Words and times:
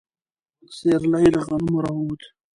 سيرلي 0.77 1.23
له 1.33 1.41
غنمو 1.47 1.77
راووت. 1.83 2.21